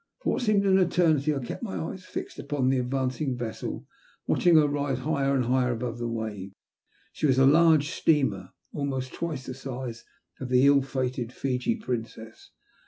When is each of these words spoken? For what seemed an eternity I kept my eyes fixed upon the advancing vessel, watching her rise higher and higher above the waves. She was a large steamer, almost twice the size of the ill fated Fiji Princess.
For 0.23 0.33
what 0.33 0.41
seemed 0.41 0.65
an 0.65 0.79
eternity 0.79 1.31
I 1.31 1.37
kept 1.45 1.61
my 1.61 1.75
eyes 1.77 2.03
fixed 2.03 2.39
upon 2.39 2.69
the 2.69 2.79
advancing 2.79 3.37
vessel, 3.37 3.85
watching 4.25 4.55
her 4.55 4.67
rise 4.67 4.97
higher 4.97 5.35
and 5.35 5.45
higher 5.45 5.71
above 5.73 5.99
the 5.99 6.07
waves. 6.07 6.55
She 7.13 7.27
was 7.27 7.37
a 7.37 7.45
large 7.45 7.89
steamer, 7.91 8.49
almost 8.73 9.13
twice 9.13 9.45
the 9.45 9.53
size 9.53 10.03
of 10.39 10.49
the 10.49 10.65
ill 10.65 10.81
fated 10.81 11.31
Fiji 11.31 11.75
Princess. 11.75 12.49